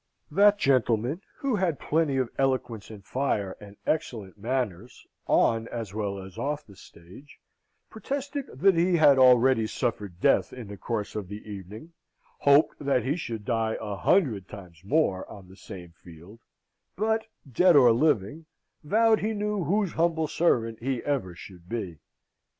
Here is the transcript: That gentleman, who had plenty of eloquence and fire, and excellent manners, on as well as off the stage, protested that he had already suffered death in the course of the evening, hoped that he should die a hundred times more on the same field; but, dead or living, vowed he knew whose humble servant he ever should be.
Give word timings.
That 0.31 0.57
gentleman, 0.57 1.21
who 1.37 1.55
had 1.55 1.77
plenty 1.77 2.17
of 2.17 2.31
eloquence 2.35 2.89
and 2.89 3.05
fire, 3.05 3.55
and 3.61 3.77
excellent 3.85 4.35
manners, 4.35 5.05
on 5.27 5.67
as 5.67 5.93
well 5.93 6.17
as 6.17 6.39
off 6.39 6.65
the 6.65 6.75
stage, 6.75 7.37
protested 7.87 8.47
that 8.51 8.73
he 8.73 8.95
had 8.97 9.19
already 9.19 9.67
suffered 9.67 10.19
death 10.19 10.53
in 10.53 10.69
the 10.69 10.75
course 10.75 11.15
of 11.15 11.27
the 11.27 11.47
evening, 11.47 11.93
hoped 12.39 12.79
that 12.83 13.03
he 13.03 13.15
should 13.15 13.45
die 13.45 13.77
a 13.79 13.95
hundred 13.95 14.47
times 14.47 14.81
more 14.83 15.29
on 15.29 15.47
the 15.47 15.55
same 15.55 15.91
field; 15.91 16.39
but, 16.95 17.27
dead 17.47 17.75
or 17.75 17.91
living, 17.91 18.47
vowed 18.83 19.19
he 19.19 19.33
knew 19.33 19.65
whose 19.65 19.91
humble 19.93 20.27
servant 20.27 20.79
he 20.81 21.03
ever 21.03 21.35
should 21.35 21.69
be. 21.69 21.99